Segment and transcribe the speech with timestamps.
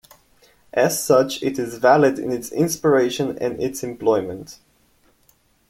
[0.73, 4.57] As such, it is valid in its inspiration and in its employment.